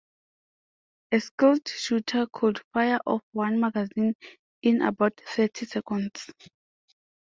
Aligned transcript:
A 1.11 1.19
skilled 1.19 1.67
shooter 1.67 2.25
could 2.33 2.59
fire 2.73 2.99
off 3.05 3.21
one 3.33 3.59
magazine 3.59 4.15
in 4.63 4.81
about 4.81 5.21
thirty 5.27 5.67
seconds. 5.67 6.27